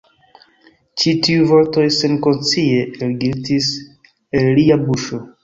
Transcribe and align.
Ĉi 1.01 1.11
tiuj 1.27 1.43
vortoj 1.51 1.83
senkonscie 1.97 2.81
elglitis 3.09 3.71
el 4.41 4.51
lia 4.63 4.81
buŝo. 4.89 5.23